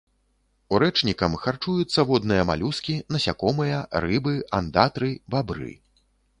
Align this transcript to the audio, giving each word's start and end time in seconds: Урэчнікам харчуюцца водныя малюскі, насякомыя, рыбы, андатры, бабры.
Урэчнікам 0.77 1.35
харчуюцца 1.43 2.07
водныя 2.13 2.47
малюскі, 2.51 2.97
насякомыя, 3.17 3.77
рыбы, 4.07 4.35
андатры, 4.61 5.09
бабры. 5.37 5.71